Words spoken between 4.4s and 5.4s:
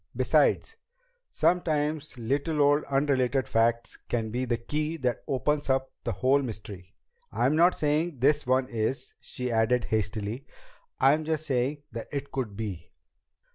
the key that